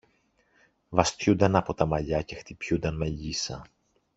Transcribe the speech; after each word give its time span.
βαστιούνταν 0.89 1.55
από 1.55 1.73
τα 1.73 1.85
μαλλιά 1.85 2.21
και 2.21 2.35
χτυπιούνταν 2.35 2.95
με 2.95 3.09
λύσσα. 3.09 3.65